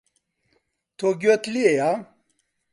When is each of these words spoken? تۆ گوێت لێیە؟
تۆ 0.97 1.07
گوێت 1.21 1.43
لێیە؟ 1.53 1.91